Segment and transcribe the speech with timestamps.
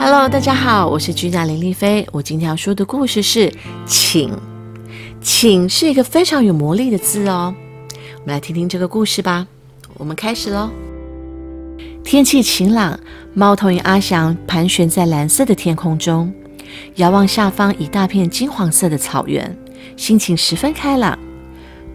[0.00, 2.06] Hello，大家好，我是居家林丽菲。
[2.12, 3.52] 我今天要说的故事是
[3.84, 4.32] “请”。
[5.20, 7.52] 请是一个非常有魔力的字哦。
[8.14, 9.44] 我们来听听这个故事吧。
[9.94, 10.70] 我们开始喽。
[12.04, 12.98] 天气晴朗，
[13.34, 16.32] 猫头鹰阿翔盘旋在蓝色的天空中，
[16.94, 19.58] 遥望下方一大片金黄色的草原，
[19.96, 21.18] 心情十分开朗。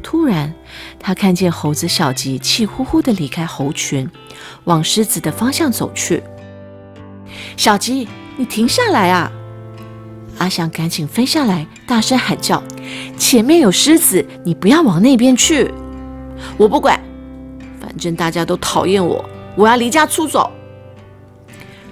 [0.04, 0.54] 突然，
[1.00, 4.10] 他看见猴子小吉气呼呼地离开猴群，
[4.66, 6.22] 往狮子的方向走去。
[7.56, 8.08] 小吉，
[8.38, 9.32] 你停下来啊！
[10.40, 12.62] 阿翔赶紧飞下来，大声喊叫
[13.18, 15.72] ：“前面有狮子，你不要往那边去！”
[16.58, 17.00] 我不管，
[17.80, 19.24] 反正大家都讨厌我，
[19.56, 20.52] 我要离家出走。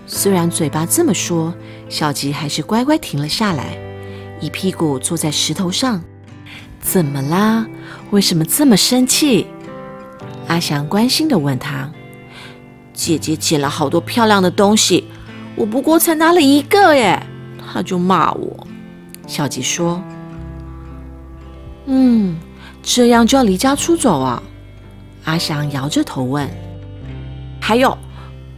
[0.08, 1.54] 虽然嘴巴这么说，
[1.88, 3.78] 小吉还是乖乖停了下来，
[4.42, 6.02] 一屁股坐在石头上。
[6.82, 7.68] 怎么啦？
[8.10, 9.46] 为什么这么生气？
[10.48, 11.90] 阿翔关心地问他
[12.92, 15.06] ：“姐姐捡了好多漂亮的东西。”
[15.56, 17.22] 我不过才拿了一个耶，
[17.60, 18.68] 他就骂我。
[19.28, 20.02] 小吉说
[21.86, 22.38] ：“嗯，
[22.82, 24.42] 这样就要离家出走啊？”
[25.26, 26.50] 阿翔摇着头问
[27.62, 27.96] ：“还有，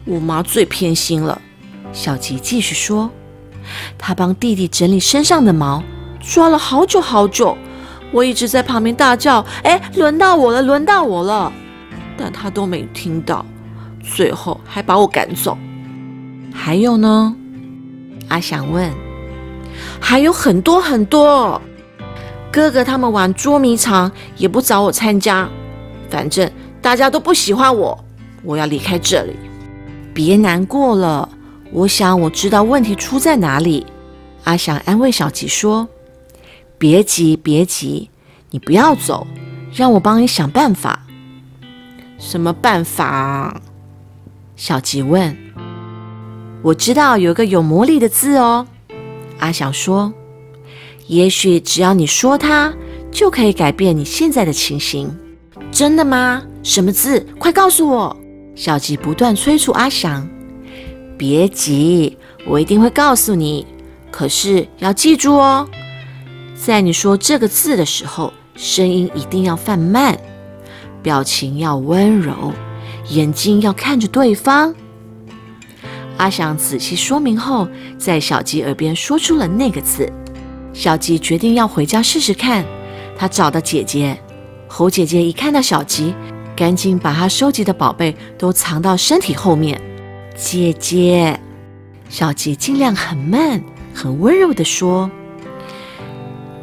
[0.06, 1.40] 我妈最偏心了。”
[1.92, 3.10] 小吉继续说
[3.98, 5.84] ：“他帮弟弟整理身上的毛，
[6.22, 7.58] 抓了好久好久。
[8.12, 11.52] 我一直在旁边大叫：‘哎，轮到我了，轮到我了！’
[12.18, 13.46] 但他都没听到，
[14.02, 15.58] 最后还把我赶走。”
[16.54, 17.36] 还有呢？
[18.30, 18.90] 阿翔问。
[20.00, 21.62] 还有很多很多。
[22.52, 25.50] 哥哥他们玩捉迷藏也不找我参加，
[26.10, 26.50] 反正
[26.82, 28.06] 大家都不喜欢我。
[28.44, 29.36] 我要离开这里。
[30.14, 31.28] 别难过了，
[31.72, 33.88] 我想我知道问题出在哪里。
[34.44, 35.88] 阿翔安慰小吉说
[36.78, 38.10] ：“别急，别急，
[38.52, 39.26] 你不要走，
[39.74, 41.00] 让我帮你想办法。”
[42.20, 43.60] 什么办法？
[44.56, 45.36] 小吉问。
[46.64, 48.66] 我知道有个有魔力的字哦，
[49.40, 50.14] 阿翔说
[51.08, 52.74] ：“也许只要你说它，
[53.12, 55.14] 就可以改变你现在的情形。”
[55.74, 56.42] 真的吗？
[56.64, 57.28] 什么字？
[57.38, 58.16] 快告诉我！
[58.56, 60.26] 小吉不断催促阿翔
[61.18, 62.18] ：“别急，
[62.48, 63.68] 我一定会告诉你。
[64.10, 65.68] 可是要记住哦，
[66.56, 70.18] 在你说这个字的时候，声音一定要放慢，
[71.02, 72.54] 表情要温柔，
[73.10, 74.74] 眼睛要看着对方。”
[76.24, 77.68] 阿翔仔细说明后，
[77.98, 80.10] 在小吉耳边说出了那个字。
[80.72, 82.64] 小吉决定要回家试试看。
[83.18, 84.18] 他找到姐姐
[84.66, 86.16] 猴姐姐，一看到小吉，
[86.56, 89.82] 赶紧把他收集的宝贝都藏到身体后面。
[90.34, 91.38] 姐姐，
[92.08, 93.62] 小吉尽量很慢、
[93.94, 95.12] 很温柔地说：“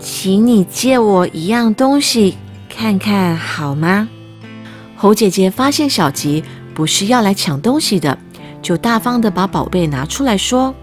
[0.01, 4.09] 请你借我一样东西看看好吗？”
[4.97, 6.43] 猴姐姐发现小吉
[6.73, 8.17] 不是要来抢东西的。
[8.63, 10.75] 就大方的把宝贝拿出来说：“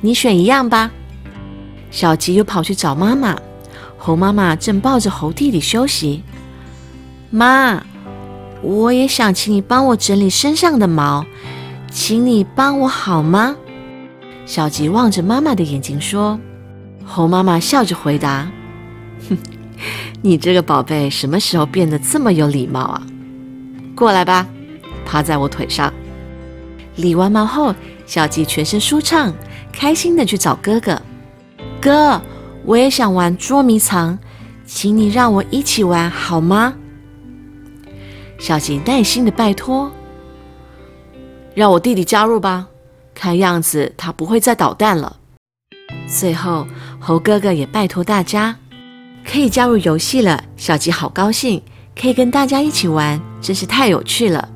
[0.00, 0.90] 你选一样吧。”
[1.90, 3.36] 小吉又跑去找妈妈，
[3.96, 6.22] 猴妈妈正抱着猴弟弟休息。
[7.30, 7.82] 妈，
[8.62, 11.24] 我也想请你帮我整理身上的毛，
[11.90, 13.56] 请你帮我好吗？
[14.44, 16.38] 小吉望着妈妈的眼睛说。
[17.04, 18.46] 猴妈妈笑着回答
[19.30, 19.38] ：“哼，
[20.20, 23.02] 你这个宝贝什么时候变得这么有礼貌啊？
[23.94, 24.46] 过来吧，
[25.06, 25.90] 趴在我腿上。”
[26.98, 27.74] 理完毛后，
[28.06, 29.32] 小吉全身舒畅，
[29.72, 31.00] 开心的去找哥哥。
[31.80, 32.20] 哥，
[32.64, 34.18] 我也想玩捉迷藏，
[34.66, 36.74] 请你让我一起玩好吗？
[38.38, 39.90] 小吉耐心的拜托。
[41.54, 42.66] 让我弟弟加入吧，
[43.14, 45.16] 看样子他不会再捣蛋了。
[46.08, 46.66] 最后，
[46.98, 48.56] 猴哥哥也拜托大家，
[49.24, 50.42] 可以加入游戏了。
[50.56, 51.62] 小吉好高兴，
[52.00, 54.48] 可以跟大家一起玩，真是太有趣了。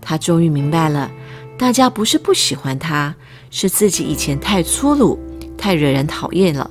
[0.00, 1.10] 他终于明白了。
[1.58, 3.12] 大家不是不喜欢他，
[3.50, 5.18] 是自己以前太粗鲁，
[5.58, 6.70] 太惹人讨厌了。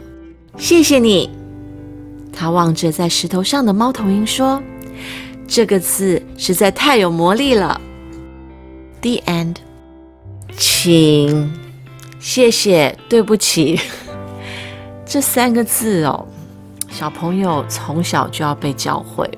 [0.58, 1.30] 谢谢你。
[2.32, 4.62] 他望着在石头上的猫头鹰说
[5.46, 7.80] ：“这个字实在太有魔力了。”
[9.02, 9.56] The end。
[10.58, 11.52] 请，
[12.20, 13.80] 谢谢，对不起。
[15.06, 16.26] 这三个字哦，
[16.90, 19.30] 小朋友从小就要被教会。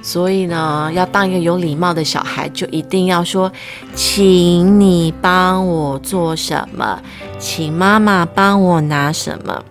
[0.00, 3.50] 所以呢，要当一个有礼貌的小就一定要说，
[3.94, 7.00] 请你帮我做什么，
[7.38, 9.64] 请妈妈帮我拿什么。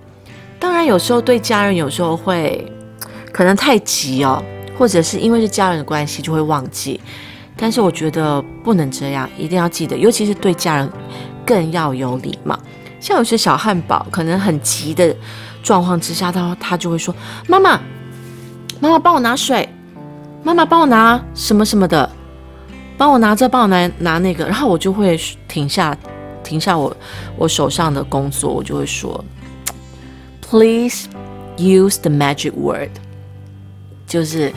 [0.59, 2.65] 当然，有时候对家人，有时候会
[3.31, 4.43] 可能太急哦，
[4.77, 6.99] 或者是因为是家人的关系，就会忘记。
[7.55, 10.89] 但是我觉得不能这样，一定要记得，尤其是对家人
[11.45, 12.57] 更要有礼貌。
[12.99, 15.15] 像有些小汉堡，可能很急的
[15.61, 17.13] 状况之下，他他就会说
[17.47, 17.79] ：“妈妈，
[18.79, 19.67] 妈妈帮我拿水。”
[20.45, 22.09] 妈妈帮我拿什么什么的，
[22.97, 25.95] 帮我拿这，帮我拿拿那个，然后我就会停下，
[26.43, 26.95] 停下我
[27.37, 29.23] 我手上的工作，我就会说
[30.41, 31.07] ，Please
[31.57, 32.91] use the magic word，
[34.05, 34.51] 就是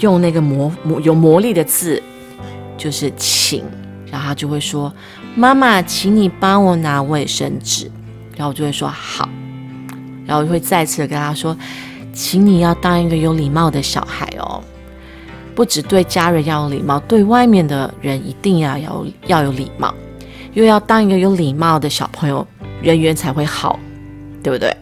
[0.00, 2.02] 用那个魔魔有魔力的字，
[2.76, 3.64] 就是请。
[4.10, 4.90] 然后他就会说
[5.36, 7.90] ：“妈妈，请你帮我拿卫生纸。”
[8.34, 9.28] 然后我就会说：“好。”
[10.24, 11.54] 然后我就会再次的跟他说
[12.10, 14.64] ：“请你要当一个有礼貌的小孩哦，
[15.58, 19.92] 不只对家人要有礼貌，对外面的人一定要有要有礼貌，
[20.52, 22.46] 又要当一个有礼貌的小朋友，
[22.80, 23.76] 人缘才会好，
[24.40, 24.72] 对不对？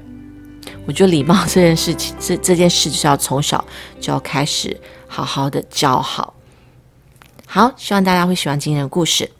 [0.86, 3.64] 我觉得礼貌这件事情，这这件事就是要从小
[3.98, 4.78] 就要开始
[5.08, 6.34] 好好的教好。”
[7.48, 9.30] 好，希望大家会喜欢今天的故事。